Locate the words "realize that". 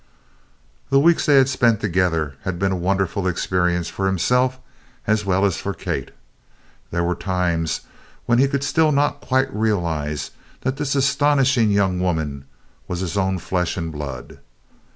9.55-10.77